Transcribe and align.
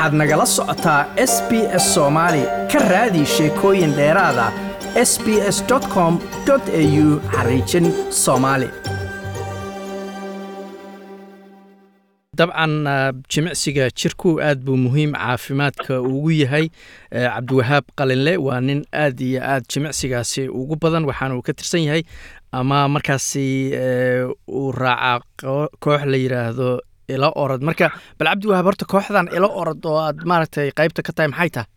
waxaad 0.00 0.14
nagala 0.20 0.46
socotaa 0.46 1.00
s 1.16 1.34
b 1.48 1.50
s 1.82 1.84
soomaali 1.94 2.42
ka 2.72 2.78
raadi 2.92 3.22
sheekooyin 3.36 3.92
dheeraada 3.98 4.46
s 4.96 5.12
b 5.24 5.36
s 5.56 5.58
com 5.94 6.14
au 6.48 7.20
xariijin 7.34 7.86
soomaali 8.22 8.68
dabcan 12.38 12.72
jimicsiga 13.28 13.90
jirku 13.92 14.40
aad 14.40 14.64
buu 14.64 14.76
muhiim 14.76 15.12
caafimaadka 15.12 16.00
ugu 16.00 16.30
yahay. 16.30 16.66
Cabdiwahaab 17.12 17.84
qalinle 17.98 18.36
waa 18.46 18.60
nin 18.60 18.80
aad 18.92 19.20
iyo 19.20 19.40
aad 19.44 19.64
jimicsigaasi 19.72 20.48
ugu 20.48 20.76
badan 20.80 21.04
waxaana 21.04 21.36
uu 21.36 21.42
ka 21.42 21.52
tirsan 21.52 21.84
yahay. 21.84 22.02
Ama 22.52 22.88
markaasi 22.88 23.74
uu 24.48 24.72
raacaa 24.72 25.20
koox 25.80 26.02
la 26.08 26.16
yidhaahdo 26.16 26.80
ilo 27.16 27.28
orod. 27.44 27.62
Marka 27.68 27.86
bal 28.18 28.28
cabdiwahaab 28.30 28.66
horta 28.70 28.84
kooxdan 28.92 29.26
ilo 29.36 29.48
orod 29.62 29.80
oo 29.90 29.98
aad 30.06 30.18
maaragtay 30.30 30.68
qaybta 30.80 31.00
ka 31.06 31.12
tahay 31.16 31.28
maxay 31.34 31.50
tahay? 31.56 31.68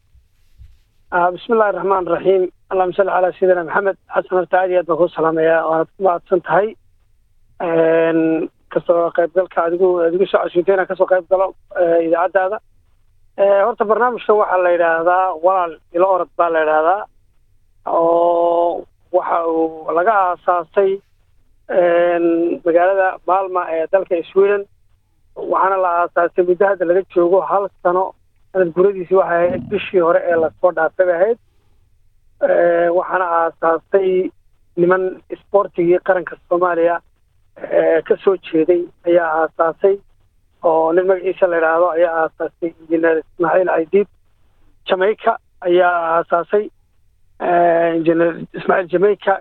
Bismi 1.33 1.53
illahi 1.55 1.75
raxmaan 1.77 2.05
raxiim 2.15 2.43
allahuma 2.71 2.95
salli 2.97 3.11
calaa 3.15 3.31
sayidina 3.37 3.63
maxamed 3.69 3.97
xasan 4.13 4.35
horta 4.39 4.55
aad 4.61 4.69
iyo 4.71 4.79
aad 4.81 4.87
baan 4.89 4.97
kuu 5.01 5.09
salaamayaa. 5.15 5.61
Waanad 5.69 5.89
ku 5.95 6.01
mahadsan 6.07 6.41
tahay. 6.47 6.67
Kasoo 8.73 9.11
qaybgalka 9.17 9.59
adigu 9.67 9.87
adigu 10.07 10.25
soo 10.31 10.39
casuutay 10.43 10.73
inaan 10.75 10.87
ka 10.89 10.95
soo 10.99 11.07
qayb 11.11 11.25
galo 11.31 11.47
idaacaddaada 12.07 12.57
horta 13.67 13.83
barnaamijkan 13.89 14.35
waxaa 14.41 14.63
la 14.65 14.69
yidhaahdaa 14.75 15.25
walaal 15.45 15.73
ilo 15.97 16.07
orod 16.15 16.31
baa 16.37 16.49
la 16.53 16.59
yidhaahdaa 16.63 17.01
oo 17.97 18.85
waxa 19.17 19.37
uu 19.53 19.91
laga 19.97 20.13
aasaasay 20.27 20.91
magaalada 22.65 23.07
maalma 23.29 23.61
ee 23.75 23.85
dalka 23.93 24.15
sweden 24.31 24.61
waxaana 25.51 25.77
la 25.85 25.89
aasaasay 26.01 26.43
muddo 26.49 26.65
laga 26.89 27.01
joogo 27.15 27.41
hal 27.41 27.69
sano. 27.83 28.03
Sanad 28.53 28.69
guradiisi 28.75 29.15
waxay 29.15 29.45
ahayd 29.47 29.63
bishii 29.69 29.99
hore 30.07 30.19
ee 30.31 30.35
la 30.41 30.49
soo 30.61 30.71
dhaafay 30.77 31.05
bay 31.09 31.15
ahayd 31.19 31.37
waxaana 32.97 33.25
aasaasay 33.39 34.09
niman 34.81 35.03
isboortigii 35.35 35.99
qaranka 36.07 36.35
soomaaliya 36.49 36.95
ka 38.07 38.15
soo 38.23 38.35
jeeday 38.47 38.81
ayaa 39.07 39.29
aasaasay. 39.41 39.95
Oo 40.63 40.93
nin 40.93 41.05
magaciisa 41.07 41.47
la 41.47 41.55
yidhaahdo 41.57 41.87
ayaa 41.97 42.15
aasaasay. 42.23 42.69
Injineer 42.81 43.17
ismaaciil 43.23 43.67
caydiid 43.75 44.07
jamaica 44.89 45.31
ayaa 45.67 45.95
aasaasay. 46.17 46.65
Injineer 47.97 48.33
ismaaciil 48.59 48.89
jamaica 48.93 49.33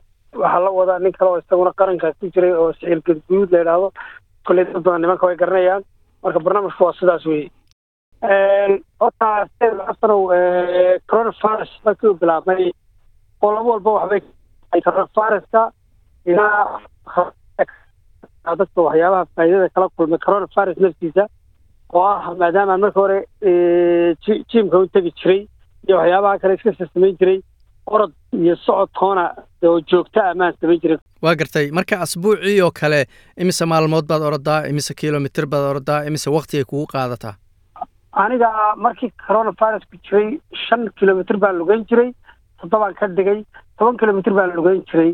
waxaa 0.42 0.60
la 0.64 0.70
wadaa 0.78 0.98
nin 0.98 1.12
kale 1.12 1.30
oo 1.30 1.38
isaguna 1.38 1.72
qaranka 1.80 2.12
ku 2.20 2.26
jiray 2.34 2.52
oo 2.52 2.72
siciil 2.72 3.02
gadguud 3.06 3.50
la 3.52 3.58
yidhaahdo. 3.58 3.88
Kolley 4.46 4.64
dad 4.64 4.82
badan 4.84 5.00
nimanka 5.02 5.26
way 5.26 5.36
garanayaan 5.36 5.82
marka 6.22 6.40
barnaamijku 6.44 6.84
waa 6.84 6.92
sidaas 7.00 7.26
weeye. 7.26 7.50
Horta 9.00 9.28
xasanow 9.58 10.20
coronavirus 11.10 11.72
markii 11.84 12.08
uu 12.08 12.18
bilaabmay 12.20 12.70
oo 13.42 13.50
laba 13.54 13.70
walba 13.70 13.90
waxbay 13.98 14.20
coronaviruska 14.86 15.62
ilaa 16.26 16.80
dadka 18.58 18.80
waxyaabaha 18.86 19.24
faa'iidada 19.36 19.68
kala 19.74 19.88
kulmay 19.96 20.18
coronavirus 20.26 20.78
naftiisa 20.84 21.24
oo 21.92 22.04
ah 22.12 22.34
maadaama 22.40 22.78
marka 22.78 23.00
hore 23.00 23.18
jiimka 24.50 24.78
u 24.78 24.86
tegi 24.86 25.10
jiray 25.20 25.40
iyo 25.88 25.96
waxyaabaha 25.98 26.38
kale 26.42 26.54
iska 26.54 26.86
samayn 26.94 27.16
jiray 27.20 27.38
orod 27.86 28.12
iyo 28.32 28.56
socod 28.56 28.90
toona 28.98 29.24
oo 29.68 29.80
joogta 29.90 30.30
amaan 30.30 30.54
samayn 30.60 30.80
jiray 30.82 30.98
waa 31.22 31.34
gartay 31.40 31.70
marka 31.78 32.00
asbuucii 32.04 32.60
oo 32.66 32.70
kale 32.80 33.00
imise 33.42 33.64
maalmood 33.72 34.06
baad 34.10 34.22
orodaa 34.28 34.60
imise 34.70 34.94
kilomitr 34.94 35.46
baad 35.46 35.64
orodaa 35.72 36.04
imise 36.08 36.30
waktigay 36.30 36.64
kugu 36.64 36.86
qaadataa? 36.94 37.34
Aniga 38.22 38.48
markii 38.76 39.10
coronavirusku 39.26 39.96
jiray 40.06 40.28
shan 40.68 40.88
kilomitr 40.98 41.36
baan 41.44 41.58
lugeyn 41.58 41.84
jiray 41.90 42.10
toddobaan 42.60 42.94
ka 42.94 43.06
dhigay 43.08 43.44
toban 43.78 43.96
kilomitr 43.96 44.32
baan 44.38 44.52
lugeyn 44.56 44.82
jiray. 44.90 45.12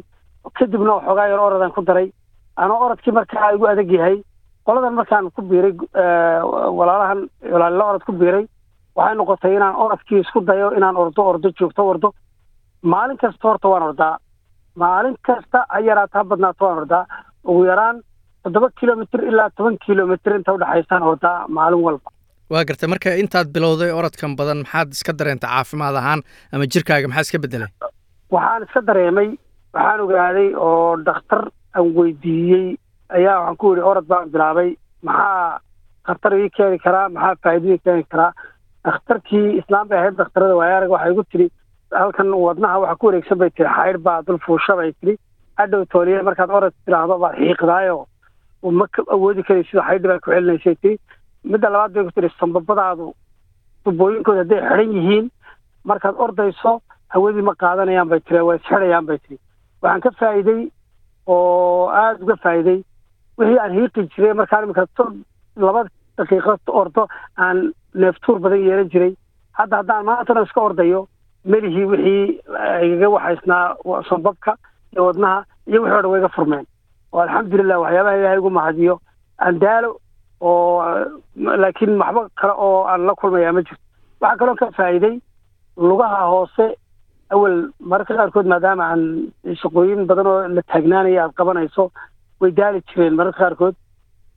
Kadibna 0.59 0.95
waxoogaa 0.99 1.29
yar 1.29 1.41
orodaan 1.41 1.73
ku 1.77 1.83
daray. 1.89 2.09
Anoo 2.57 2.79
orodkii 2.87 3.13
markaa 3.13 3.53
igu 3.55 3.67
adag 3.71 3.91
yahay. 3.93 4.17
Qoladan 4.67 4.95
markaan 4.99 5.31
ku 5.37 5.43
biiray 5.51 5.75
walaalahan 6.79 7.21
walaalila 7.53 7.85
orod 7.91 8.05
ku 8.07 8.13
biiray 8.13 8.47
waxay 8.97 9.15
noqotay 9.17 9.55
inaan 9.57 9.77
orodkii 9.85 10.21
isku 10.25 10.41
dayo 10.49 10.73
inaan 10.77 10.97
ordo 10.97 11.23
ordo 11.33 11.49
joogto 11.59 11.87
ordo 11.93 12.09
maalin 12.83 13.17
kasta 13.23 13.49
horta 13.49 13.69
waan 13.69 13.83
ordaa. 13.83 14.19
Maalin 14.77 15.17
kasta 15.27 15.65
ha 15.69 15.79
yaraato 15.89 16.19
ha 16.19 16.25
badnaato 16.25 16.65
waan 16.65 16.79
ordaa. 16.83 17.05
Ugu 17.45 17.65
yaraan 17.71 18.03
toddoba 18.45 18.69
kilomitr 18.81 19.21
ilaa 19.31 19.51
toban 19.57 19.77
kilomitr 19.87 20.35
inta 20.39 20.53
udhexaysaan 20.57 21.03
ordaa 21.03 21.47
maalin 21.49 21.83
walba. 21.87 22.11
Waa 22.51 22.65
gartay. 22.65 22.89
Marka 22.89 23.11
intaad 23.23 23.49
bilowday 23.57 23.91
orodkan 23.93 24.37
badan 24.37 24.59
maxaad 24.65 24.89
iska 24.97 25.13
dareentay 25.19 25.51
caafimaad 25.51 25.97
ahaan 26.01 26.21
ama 26.53 26.65
jirkaaga 26.73 27.09
maxaa 27.09 27.27
iska 27.27 27.39
bedelay 27.45 27.71
waxaan 28.35 28.63
iska 28.67 28.81
dareemay 28.89 29.29
waxaan 29.75 30.01
ogaaday 30.05 30.49
oo 30.57 30.97
dhakhtar 31.07 31.43
aan 31.77 31.89
weydiiyey 31.97 32.67
ayaa 33.17 33.37
waxaan 33.41 33.57
ku 33.61 33.67
yidhi 33.75 33.85
orod 33.91 34.07
baan 34.13 34.31
bilaabay. 34.33 34.71
Maxaa 35.03 35.61
khatar 36.07 36.33
ii 36.41 36.51
keeni 36.57 36.79
karaa? 36.85 37.09
Maxaa 37.09 37.37
faa'iido 37.43 37.69
ii 37.75 37.81
keeni 37.85 38.05
karaa? 38.13 38.33
Dhakhtarkii 38.85 39.59
islaam 39.61 39.89
bay 39.89 39.99
ahayd 39.99 40.17
dhakhtarada 40.21 40.55
waayaarag 40.61 40.91
waxay 40.95 41.13
igu 41.13 41.25
tidhi 41.33 41.47
halkan 41.93 42.33
wadnaha 42.47 42.81
waxa 42.81 42.97
ku 43.01 43.07
wareegsan 43.07 43.39
bay 43.39 43.51
tihi 43.51 43.69
xaydh 43.77 43.99
baa 44.07 44.23
dul 44.27 44.39
fuusha 44.47 44.77
bay 44.77 44.93
tidhi 44.93 45.17
hadhow 45.59 45.85
tooliye 45.93 46.23
markaad 46.23 46.51
orod 46.51 46.75
tidhaahdo 46.85 47.19
baad 47.23 47.37
xiiqdaayo 47.41 47.99
ma 48.79 48.87
awoodi 49.15 49.43
karay 49.49 49.65
sida 49.71 49.83
xaydhi 49.89 50.09
baa 50.09 50.19
ku 50.25 50.31
celinaysay 50.31 50.75
tihi. 50.83 50.99
Midda 51.45 51.69
labaad 51.71 51.93
bay 51.95 52.05
ku 52.05 52.11
tidhi 52.17 52.31
sambabadaadu 52.41 53.07
tubooyinkooda 53.85 54.43
hadday 54.45 54.61
xidhan 54.69 54.93
yihiin 54.97 55.27
markaad 55.85 56.15
ordayso 56.25 56.73
hawadii 57.15 57.43
ma 57.49 57.55
qaadanayaan 57.63 58.09
bay 58.09 58.21
tiri 58.21 58.43
waa 58.49 58.57
isxidhayaan 58.61 59.07
bay 59.07 59.19
tihi. 59.19 59.39
Waxaan 59.83 60.01
ka 60.05 60.11
faa'iiday 60.21 60.61
oo 61.27 61.87
aada 61.89 62.23
uga 62.25 62.37
faa'iiday 62.45 62.79
wixii 63.39 63.59
aan 63.63 63.73
hiiqi 63.79 64.09
jiray 64.15 64.35
markaan 64.41 64.65
imika 64.65 64.85
laba 65.57 65.85
daqiiqo 66.19 66.57
ordo 66.81 67.07
aan 67.37 67.73
neeftuur 67.95 68.39
badan 68.45 68.61
yeelan 68.67 68.91
jiray. 68.93 69.15
Hadda 69.59 69.77
haddaan 69.81 70.05
maantana 70.05 70.43
iska 70.47 70.61
ordayo 70.61 71.07
melihii 71.53 71.85
wixii 71.91 72.41
igaga 72.87 73.09
waxaysnaa 73.17 73.77
sambabka 74.09 74.53
iyo 74.93 75.05
wadnaha 75.07 75.45
iyo 75.67 75.83
wixii 75.83 76.07
o 76.09 76.19
dhan 76.21 76.31
furmeen. 76.37 76.67
Oo 77.13 77.21
alxamdulilah 77.21 77.79
waxyaabaha 77.83 78.17
ilaahay 78.19 78.39
ugu 78.39 78.51
mahadiyo. 78.51 78.95
Aan 79.45 79.59
daalo 79.63 79.91
oo 80.41 80.83
laakiin 81.63 81.99
waxba 82.01 82.23
kale 82.41 82.53
oo 82.67 82.85
aan 82.91 83.07
la 83.07 83.15
kulmayaa 83.15 83.53
ma 83.53 83.63
jirto. 83.63 83.83
Waxaa 84.21 84.37
kaloo 84.39 84.55
ka 84.61 84.67
faa'iiday 84.77 85.17
lugaha 85.77 86.21
hoose 86.33 86.67
awel 87.31 87.57
mararka 87.81 88.15
qaarkood 88.19 88.47
maadaama 88.47 88.85
aan 88.93 89.03
shaqooyin 89.63 90.07
badan 90.07 90.27
oo 90.27 90.49
la 90.49 90.63
taagnaanaya 90.63 91.23
aad 91.25 91.33
qabanayso 91.39 91.91
way 92.41 92.51
daali 92.53 92.81
jireen 92.89 93.15
mararka 93.17 93.39
qaarkood. 93.45 93.75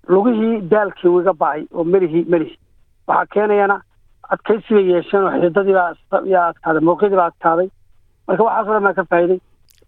Lugihii 0.07 0.61
daalkii 0.72 1.09
wiga 1.16 1.33
bacay 1.33 1.66
oo 1.73 1.83
melihii 1.83 2.25
melihii 2.31 2.59
waxaa 3.07 3.25
keenayana 3.33 3.81
adkaysi 4.34 4.74
bay 4.75 4.86
yeesheen 4.94 5.24
oo 5.28 5.31
xididadii 5.36 5.75
baa 5.80 6.22
yaa 6.34 6.46
adkaaday 6.52 6.81
mawqidii 6.90 7.19
baa 7.22 7.30
adkaaday 7.34 7.68
marka 8.28 8.44
waxaasoo 8.47 8.74
dhan 8.75 8.84
baa 8.88 8.94
ka 9.00 9.03
faa'iiday 9.12 9.40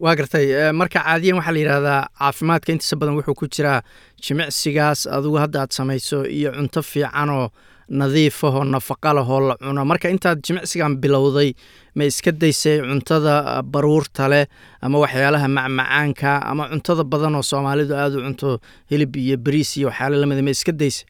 waa 0.06 0.16
gartay 0.20 0.46
marka 0.81 1.00
caadiyan 1.08 1.38
waxaa 1.40 1.54
la 1.56 1.59
yidhaahdaa 1.64 2.00
caafimaadka 2.20 2.70
intiisa 2.76 2.96
badan 3.02 3.16
wuxuu 3.20 3.36
ku 3.42 3.46
jiraa 3.56 3.80
jimicsigaas 4.26 5.02
adigu 5.18 5.38
hadda 5.44 5.59
aad 5.64 5.72
samayso 5.80 6.18
iyo 6.38 6.50
cunto 6.58 6.82
fiicanoo 6.92 7.46
nadiifahoo 8.00 8.64
nafaqa 8.64 9.14
lahoo 9.14 9.40
la 9.50 9.56
cuno. 9.62 9.82
Marka 9.86 10.08
intaad 10.09 10.40
jimicsigan 10.48 10.94
bilowday 11.03 11.50
ma 11.96 12.03
iska 12.09 12.32
daysay 12.32 12.78
cuntada 12.82 13.62
baruurta 13.74 14.28
leh 14.34 14.46
ama 14.82 14.98
waxyaalaha 15.03 15.48
macmacaanka 15.58 16.32
ama 16.52 16.64
cuntada 16.72 17.03
badan 17.03 17.36
oo 17.36 17.44
soomaalidu 17.52 17.94
aada 17.96 18.16
u 18.18 18.24
cunto 18.28 18.50
hilib 18.92 19.16
iyo 19.16 19.38
beriis 19.46 19.78
iyo 19.78 19.88
waxyaala 19.91 20.16
lamida 20.22 20.41
ma 20.47 20.50
iska 20.56 20.72
daysay? 20.72 21.06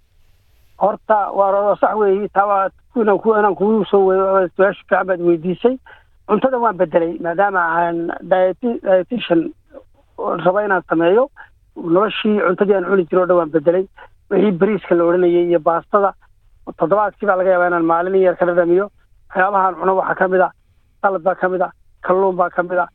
Horta 0.82 1.18
waa 1.40 1.76
sax 1.82 1.94
weeyi 2.02 2.28
taa 2.36 2.70
ku 2.70 2.83
inaan 3.02 3.56
kugu 3.56 3.86
soo 3.92 4.12
su'aasha 4.56 4.84
fiican 4.88 5.08
baad 5.08 5.22
weydiisay 5.28 5.76
cuntada 6.28 6.58
waan 6.64 6.78
bedelay 6.78 7.14
maadaama 7.26 7.62
aan 7.80 7.98
diet 8.32 8.62
dietitian 8.62 9.42
raba 10.46 10.64
inaan 10.66 10.84
sameeyo 10.90 11.30
noloshii 11.76 12.40
cuntadii 12.48 12.76
aan 12.78 12.86
cuni 12.90 13.06
jiro 13.10 13.22
o 13.24 13.26
dhan 13.28 13.38
waan 13.38 13.52
bedelay 13.56 13.86
wixii 14.32 14.52
beriiska 14.62 14.96
la 14.96 15.04
odhanayay 15.10 15.46
iyo 15.50 15.60
baastada 15.60 16.14
toddobaadkii 16.80 17.28
baa 17.30 17.36
laga 17.40 17.50
yaabaa 17.54 17.68
inaan 17.72 17.86
maalin 17.92 18.16
yar 18.26 18.36
ka 18.40 18.46
dhadhamiyo 18.46 18.86
waxyaabahaan 19.30 19.76
cuno 19.82 19.96
waxaa 20.00 20.16
ka 20.22 20.28
mid 20.34 20.42
a 20.42 20.50
salad 21.02 21.24
baa 21.28 21.36
ka 21.42 21.50
mid 21.50 21.62
a 21.62 21.70
kalluun 22.06 22.36
baa 22.42 22.50
ka 22.56 22.64
mid 22.64 22.78
a 22.84 22.88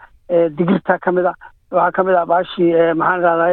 digirtaa 0.58 0.98
ka 1.04 1.10
a 1.10 1.34
waxaa 1.76 1.90
ka 1.96 2.02
mid 2.06 2.14
a 2.14 2.26
baashii 2.32 2.70
maxaan 3.00 3.20
idhahdaa 3.20 3.50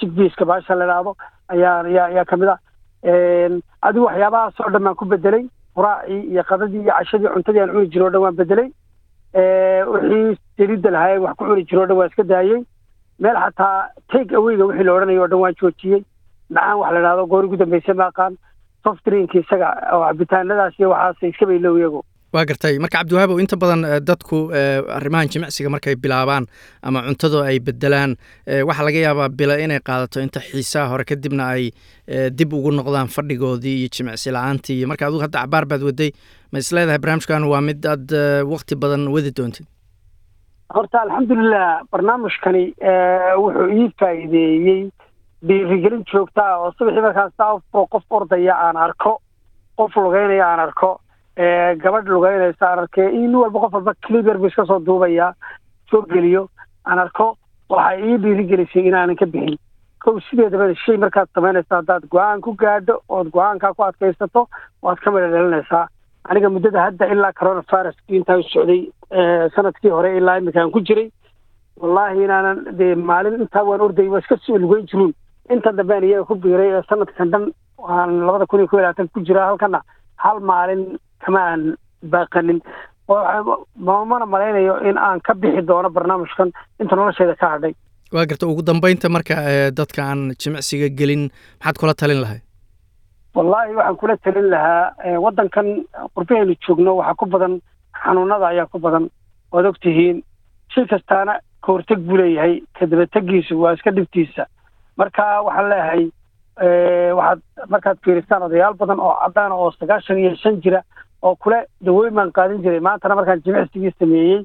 jigbiiska 0.00 0.44
baasha 0.50 0.74
la 0.78 0.84
idhaahdo 0.84 1.12
ayaa 1.52 2.24
ka 2.30 2.36
mid 2.40 2.48
a 2.54 2.56
adigu 3.88 4.04
waxyaabahaas 4.08 4.60
oo 4.60 4.70
dhan 4.74 4.84
baan 4.86 4.96
ku 5.00 5.04
bedelay 5.12 5.44
quraacii 5.76 6.20
iyo 6.32 6.42
qadadii 6.50 6.82
iyo 6.84 6.92
cashadii 6.98 7.32
cuntadii 7.34 7.60
aan 7.62 7.72
cuni 7.74 7.90
jiro 7.92 8.06
o 8.06 8.10
dhan 8.10 8.22
waan 8.24 8.36
bedelay. 8.40 8.68
Wixii 9.92 10.36
saliidda 10.58 10.90
lahaayeen 10.90 11.22
wax 11.26 11.36
ku 11.36 11.44
cuni 11.44 11.64
jiro 11.68 11.82
o 11.82 11.86
dhan 11.86 11.96
waan 11.98 12.08
iska 12.10 12.22
daayey 12.32 12.60
meel 13.20 13.36
xataa 13.44 13.88
take 14.12 14.34
awayga 14.38 14.64
wixii 14.68 14.84
la 14.88 14.92
odhanayo 14.96 15.22
o 15.24 15.28
dhan 15.28 15.40
waan 15.44 15.54
joojiyey. 15.60 16.02
Macaan 16.50 16.78
wax 16.80 16.92
la 16.92 17.00
idhahdo 17.00 17.26
goori 17.26 17.46
ugu 17.48 17.56
dambaysa 17.56 17.94
ma 17.94 18.06
aqaan. 18.10 18.36
Soft 18.84 19.04
drinkii 19.06 19.40
isaga 19.44 19.68
oo 19.92 20.02
cabitaanadaas 20.06 20.78
iyo 20.78 20.90
waxaas 20.90 21.22
iska 21.22 21.46
baylow 21.46 21.76
iyagu 21.78 22.02
waa 22.36 22.44
gartay. 22.50 22.74
Marka 22.84 22.98
cabdiwahaabow 22.98 23.38
inta 23.42 23.56
badan 23.62 23.82
dadku 24.08 24.38
arrimahan 24.98 25.28
jimicsiga 25.32 25.70
markay 25.74 25.94
bilaabaan 26.04 26.44
ama 26.82 27.02
cuntado 27.06 27.42
ay 27.48 27.58
bedelaan 27.68 28.16
waxaa 28.68 28.86
laga 28.88 29.00
yaabaa 29.06 29.28
bila 29.38 29.54
inay 29.64 29.80
qaadato 29.88 30.20
inta 30.26 30.40
xiisaha 30.48 30.86
hore 30.92 31.04
kadibna 31.10 31.44
ay 31.56 31.64
dib 32.38 32.52
ugu 32.58 32.70
noqdaan 32.78 33.08
fadhigoodii 33.16 33.76
iyo 33.80 33.88
jimicsi 33.96 34.30
la'aantii. 34.36 34.86
Marka 34.90 35.06
adugu 35.08 35.22
hadda 35.26 35.40
cabaar 35.44 35.64
baad 35.70 35.82
waday 35.90 36.10
ma 36.52 36.58
is 36.62 36.72
leedahay 36.76 36.98
barnaamijkan 37.04 37.44
waa 37.52 37.60
mid 37.68 37.86
aad 37.94 38.12
wakti 38.52 38.74
badan 38.82 39.08
wadi 39.14 39.30
doontid? 39.38 39.66
Horta 40.74 40.98
alxamdulilah 41.04 41.66
barnaamijkani 41.92 42.64
wuxuu 43.42 43.68
ii 43.80 43.88
faa'iideeyey 44.00 44.80
dhiirigelin 45.48 46.02
joogta 46.12 46.42
ah 46.52 46.56
oo 46.62 46.70
subaxii 46.78 47.02
markaas 47.06 47.32
saafo 47.38 47.86
qof 47.92 48.04
ordaya 48.18 48.54
aan 48.66 48.76
arko 48.86 49.12
qof 49.78 49.92
lugeynaya 50.04 50.46
aan 50.50 50.60
arko 50.66 50.90
gabadh 51.36 52.08
lugeynaysa 52.08 52.66
aan 52.70 52.78
arkee 52.84 53.08
nin 53.12 53.34
walba 53.34 53.60
qof 53.60 53.72
walba 53.74 53.94
cliber 54.06 54.36
bu 54.40 54.46
iska 54.46 54.64
soo 54.66 54.78
duubaya 54.86 55.32
soo 55.90 56.02
geliyo. 56.12 56.48
Aan 56.84 56.98
arko 56.98 57.36
waxay 57.68 58.02
ii 58.08 58.16
dhiirigelisay 58.22 58.86
inaanan 58.88 59.16
ka 59.16 59.26
bixin. 59.26 59.58
Kow 60.04 60.18
sideedaba 60.30 60.74
shay 60.84 60.96
markaad 60.96 61.28
samaynaysa 61.34 61.76
haddaad 61.80 62.08
go'aan 62.10 62.40
ku 62.40 62.54
gaadho 62.56 63.00
ood 63.08 63.28
go'aankaa 63.34 63.74
ku 63.74 63.82
adkaysato 63.84 64.48
waad 64.82 64.98
ka 65.04 65.10
madhadhalinaysaa 65.10 65.86
aniga 66.28 66.48
muddada 66.50 66.80
hadda 66.86 67.06
ilaa 67.12 67.32
coronavirus 67.40 67.96
intaa 68.08 68.38
u 68.38 68.42
socday 68.42 68.80
sannadkii 69.54 69.90
hore 69.96 70.16
ilaa 70.16 70.36
iminkaan 70.40 70.70
ku 70.70 70.80
jiray 70.80 71.10
wallaahi 71.80 72.24
inaanan 72.24 72.58
dee 72.78 72.94
maalin 72.94 73.40
intaa 73.44 73.64
waan 73.68 73.80
orday 73.86 74.08
waa 74.08 74.18
iska 74.24 74.36
soo 74.46 74.58
lugeyn 74.58 74.86
jiruun. 74.90 75.12
Inta 75.50 75.72
dambean 75.72 76.04
iyaga 76.04 76.24
ku 76.24 76.34
biiray 76.34 76.70
ee 76.78 76.82
sanadkan 76.88 77.30
dhan 77.32 77.44
waan 77.78 78.10
labada 78.26 78.46
kun 78.46 78.60
iyo 78.60 78.68
ko 78.68 78.76
iyo 78.76 78.82
labaatan 78.86 79.08
ku 79.14 79.20
jiraa 79.26 79.46
halkana 79.50 79.80
hal 80.24 80.40
maalin 80.40 80.82
kama 81.24 81.40
aan 81.50 81.62
baaqanin 82.12 82.60
mamana 83.76 84.26
malaynayo 84.26 84.74
in 84.88 84.98
aan 84.98 85.20
ka 85.20 85.34
bixi 85.34 85.62
doono 85.66 85.90
barnaamijkan. 85.90 86.50
Inta 86.80 86.96
nolosheeda 86.96 87.36
ka 87.36 87.48
hadhay. 87.54 87.74
Waa 88.12 88.26
garta 88.26 88.46
ugu 88.46 88.62
dambeynta 88.62 89.08
marka 89.08 89.34
dadka 89.78 90.02
aan 90.10 90.34
jimicsiga 90.40 90.88
gelin 90.98 91.30
maxaad 91.60 91.76
kula 91.80 91.94
talin 91.94 92.20
lahay? 92.24 92.40
Wallaahi 93.34 93.74
waxaan 93.78 93.96
kula 94.00 94.16
talin 94.24 94.48
lahaa 94.50 95.18
waddankan 95.24 95.66
qurbahaynu 96.14 96.54
joogno 96.66 96.96
waxaa 97.00 97.14
ku 97.20 97.26
badan 97.26 97.60
xanuunada 98.02 98.46
ayaa 98.52 98.66
ku 98.72 98.78
badan. 98.78 99.10
Waad 99.52 99.66
og 99.66 99.78
tihiin 99.82 100.22
shay 100.74 100.86
kastaana 100.86 101.38
ka 101.62 101.72
horteg 101.72 101.98
buu 102.06 102.16
leeyahay 102.16 102.62
kadabategiisu 102.78 103.54
waa 103.62 103.74
iska 103.74 103.90
dhibtiisa. 103.90 104.46
Marka 104.96 105.42
waxaan 105.46 105.68
leeyahay 105.70 106.02
waxaad 106.60 107.40
markaad 107.68 107.98
fiiristaan 108.04 108.42
odayaal 108.42 108.74
badan 108.74 109.00
oo 109.00 109.14
cadaan 109.24 109.52
oo 109.52 109.70
sagaashan 109.70 110.18
iyo 110.18 110.34
shan 110.36 110.60
jira 110.62 110.80
oo 111.22 111.36
kule 111.36 111.66
dawooyin 111.84 112.14
baan 112.14 112.32
qaadan 112.32 112.62
jiray. 112.62 112.80
Maantana 112.80 113.14
markaan 113.14 113.42
jimicsigii 113.44 113.92
sameeyey 113.98 114.44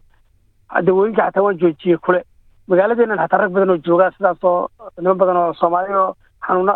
dawooyinka 0.86 1.22
xataa 1.26 1.44
waan 1.44 1.58
joojiyey 1.60 1.98
kule. 1.98 2.24
Magaaladeenan 2.68 3.18
xataa 3.20 3.40
rag 3.42 3.52
badan 3.52 3.70
oo 3.70 3.78
joogaa 3.86 4.12
sidaas 4.12 4.44
oo 4.44 4.68
niman 5.02 5.18
badan 5.18 5.38
oo 5.38 5.54
soomaali 5.54 5.94
oo 5.94 6.16
xanuuno 6.48 6.74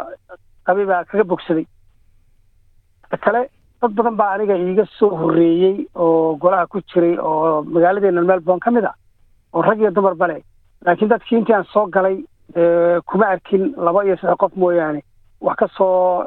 qabi 0.66 0.86
baa 0.86 1.04
kaga 1.06 1.24
bogsaday. 1.24 1.66
Kale 3.24 3.50
dad 3.82 3.92
badan 3.96 4.16
baa 4.16 4.32
aniga 4.34 4.56
iiga 4.56 4.86
soo 4.98 5.10
horreeyey 5.20 5.88
oo 5.96 6.36
golaha 6.42 6.68
ku 6.68 6.80
jiray 6.82 7.18
oo 7.20 7.64
magaaladeena 7.64 8.22
melbourne 8.22 8.60
ka 8.64 8.72
mid 8.72 8.84
a 8.86 8.94
oo 9.54 9.62
rag 9.62 9.80
iyo 9.80 9.92
dumar 9.92 10.16
bale 10.16 10.44
laakiin 10.86 11.10
dadkii 11.10 11.38
intii 11.38 11.54
aan 11.56 11.64
soo 11.74 11.86
galay 11.88 12.24
kuma 13.06 13.26
arkin 13.28 13.74
laba 13.78 14.04
iyo 14.06 14.16
saddex 14.18 14.38
qof 14.40 14.56
mooyaane 14.56 15.02
wax 15.46 15.56
ka 15.62 15.68
soo 15.78 16.26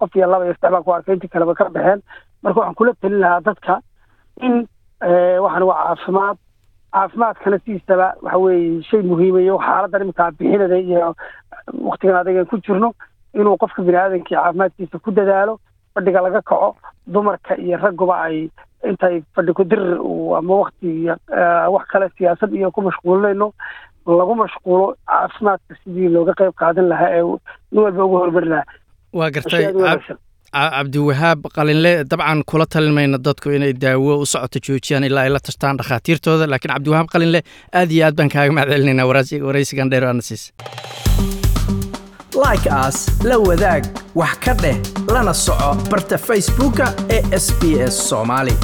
qof 0.00 0.16
iyo 0.16 0.26
laba 0.30 0.44
iyo 0.44 0.54
saddex 0.54 0.72
baan 0.72 0.84
ku 0.84 0.92
arkay 0.94 1.14
intii 1.14 1.28
kaleba 1.34 1.54
ka 1.54 1.68
baxeen. 1.74 2.00
Marka 2.42 2.58
waxaan 2.60 2.74
kula 2.78 2.92
talin 3.00 3.20
lahaa 3.20 3.40
dadka 3.46 3.74
in 4.46 4.54
waxaan 5.44 5.62
waa 5.70 5.84
caafimaad 5.86 6.36
caafimaadkana 6.92 7.58
sidiisaba 7.58 8.06
waxa 8.22 8.38
weeye 8.44 8.82
shay 8.88 9.02
muhiimayo 9.02 9.58
xaaladdan 9.66 10.02
iminkaa 10.04 10.30
bixinada 10.38 10.78
iyo 10.78 11.14
waktigan 11.88 12.16
adagan 12.20 12.46
ku 12.50 12.56
jirno 12.64 12.92
inuu 13.34 13.56
qofka 13.60 13.82
bini 13.82 13.98
aadamkii 14.00 14.34
caafimaadkiisa 14.36 14.98
ku 15.04 15.10
dadaalo 15.10 15.58
fadhiga 15.94 16.20
laga 16.24 16.40
kaco 16.42 16.76
dumarka 17.06 17.56
iyo 17.56 17.76
ragguba 17.82 18.16
ay 18.26 18.48
intay 18.88 19.20
fadhi 19.34 19.52
ku 19.52 19.62
ama 20.38 20.54
wakti 20.62 21.08
wax 21.74 21.84
kale 21.92 22.08
siyaasad 22.16 22.52
iyo 22.54 22.70
ku 22.70 22.80
mashquulinayno 22.82 23.52
lagu 24.18 24.34
mashquulo 24.42 24.84
caafimaadka 25.10 25.72
sidii 25.82 26.08
looga 26.16 26.32
qayb 26.40 26.52
qaadan 26.62 26.88
lahaa 26.92 27.10
ee 27.18 27.22
nin 27.72 27.82
walba 27.84 28.04
ugu 28.04 28.16
horumari 28.22 28.48
lahaa. 28.52 28.66
Waa 29.18 29.30
gartay 29.36 29.64
cabdiwahaab 30.56 31.40
qalinle 31.56 31.90
dabcan 32.10 32.40
kula 32.50 32.66
talin 32.74 32.94
mayna 32.98 33.18
dadku 33.28 33.50
inay 33.56 33.72
daawo 33.84 34.12
u 34.24 34.26
socoto 34.32 34.58
joojiyaan 34.66 35.04
ilaa 35.08 35.24
ay 35.26 35.30
la 35.36 35.40
tashtaan 35.48 35.76
dhakhaatiirtooda 35.80 36.46
laakiin 36.52 36.72
cabdiwahaab 36.74 37.08
qalinle 37.14 37.40
aad 37.80 37.90
iyo 37.96 38.06
aad 38.06 38.16
baan 38.20 38.30
kaaga 38.34 38.52
mahad 38.56 38.68
celinaynaa 38.74 39.06
waraysigan 39.48 39.90
dheer 39.92 40.04
aana 40.04 40.22
like 42.44 42.66
as 42.84 42.96
la 43.28 43.36
wadaag 43.48 43.82
wax 44.20 44.34
ka 44.44 44.52
dheh 44.62 44.76
lana 45.14 45.34
soco 45.46 45.70
barta 45.90 46.16
facebooka 46.28 46.86
ee 47.16 47.22
sb 47.44 47.62
s 47.92 47.94
soomaali 48.10 48.54